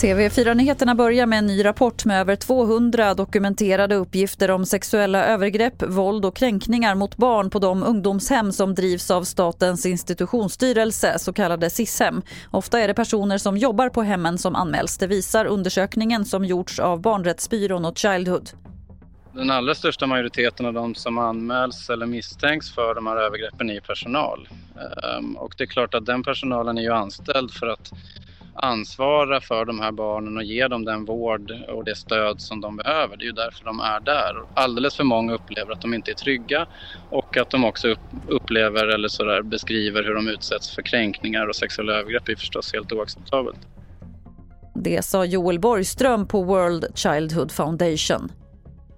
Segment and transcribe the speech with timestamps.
[0.00, 6.24] TV4-nyheterna börjar med en ny rapport med över 200 dokumenterade uppgifter om sexuella övergrepp, våld
[6.24, 12.22] och kränkningar mot barn på de ungdomshem som drivs av Statens institutionsstyrelse, så kallade SIS-hem.
[12.50, 14.98] Ofta är det personer som jobbar på hemmen som anmäls.
[14.98, 18.50] Det visar undersökningen som gjorts av Barnrättsbyrån och Childhood.
[19.32, 23.80] Den allra största majoriteten av de som anmäls eller misstänks för de här övergreppen är
[23.80, 24.48] personal.
[24.76, 27.92] Ehm, och det är klart att den personalen är ju anställd för att
[28.56, 32.76] ansvara för de här barnen och ge dem den vård och det stöd som de
[32.76, 33.16] behöver.
[33.16, 34.36] Det är ju därför de är där.
[34.54, 36.66] Alldeles för många upplever att de inte är trygga
[37.10, 37.94] och att de också
[38.28, 42.92] upplever eller sådär beskriver hur de utsätts för kränkningar och sexuella övergrepp är förstås helt
[42.92, 43.58] oacceptabelt.
[44.74, 48.32] Det sa Joel Borgström på World Childhood Foundation.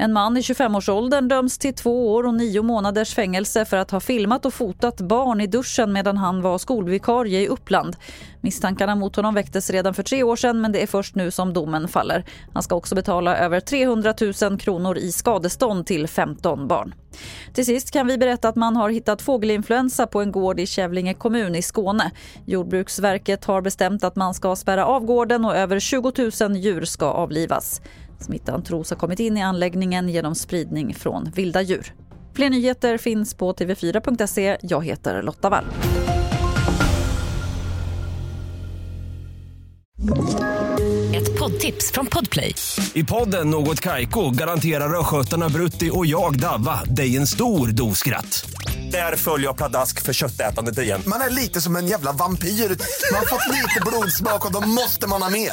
[0.00, 4.00] En man i 25-årsåldern döms till två år och nio månaders fängelse för att ha
[4.00, 7.96] filmat och fotat barn i duschen medan han var skolvikarie i Uppland.
[8.40, 11.52] Misstankarna mot honom väcktes redan för tre år sedan men det är först nu som
[11.52, 12.24] domen faller.
[12.54, 16.94] Han ska också betala över 300 000 kronor i skadestånd till 15 barn.
[17.54, 21.14] Till sist kan vi berätta att man har hittat fågelinfluensa på en gård i Kävlinge
[21.14, 22.10] kommun i Skåne.
[22.46, 27.06] Jordbruksverket har bestämt att man ska spärra av gården och över 20 000 djur ska
[27.06, 27.80] avlivas.
[28.20, 31.94] Smittan tros ha kommit in i anläggningen genom spridning från vilda djur.
[32.34, 34.56] Fler nyheter finns på tv4.se.
[34.62, 35.64] Jag heter Lotta Wall.
[41.14, 42.54] Ett poddtips från Podplay.
[42.92, 48.50] I podden Något Kaiko garanterar östgötarna Brutti och jag, Davva, dig en stor dos skratt.
[48.92, 51.02] Där följer jag pladask för köttätandet igen.
[51.06, 52.48] Man är lite som en jävla vampyr.
[52.48, 55.52] Man har fått lite blodsmak och då måste man ha mer.